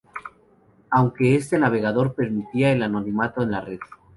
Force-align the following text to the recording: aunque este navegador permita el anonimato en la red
aunque 0.89 1.35
este 1.35 1.59
navegador 1.59 2.15
permita 2.15 2.71
el 2.71 2.81
anonimato 2.81 3.43
en 3.43 3.51
la 3.51 3.61
red 3.61 3.79